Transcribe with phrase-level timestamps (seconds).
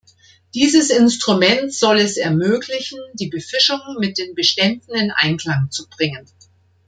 [0.55, 6.25] Dieses Instrument soll es ermöglichen, die Befischung mit den Beständen in Einklang zu bringen.